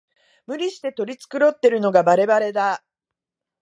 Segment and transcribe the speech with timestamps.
[0.47, 2.83] 無理して取り繕ってるのがバレバレだ